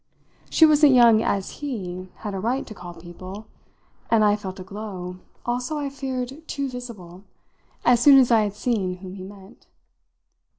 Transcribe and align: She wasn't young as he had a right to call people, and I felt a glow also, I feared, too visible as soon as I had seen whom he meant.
She 0.49 0.65
wasn't 0.65 0.95
young 0.95 1.21
as 1.21 1.59
he 1.61 2.09
had 2.15 2.33
a 2.33 2.39
right 2.39 2.65
to 2.65 2.73
call 2.73 2.95
people, 2.95 3.45
and 4.09 4.23
I 4.23 4.35
felt 4.35 4.59
a 4.59 4.63
glow 4.63 5.17
also, 5.45 5.77
I 5.77 5.91
feared, 5.91 6.47
too 6.47 6.67
visible 6.67 7.23
as 7.85 7.99
soon 8.01 8.17
as 8.17 8.31
I 8.31 8.41
had 8.41 8.55
seen 8.55 8.97
whom 8.97 9.13
he 9.13 9.23
meant. 9.23 9.67